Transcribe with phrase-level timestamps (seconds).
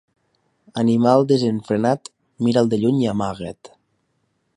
[0.83, 2.09] Animal desenfrenat,
[2.47, 3.71] mira'l de lluny i amagat.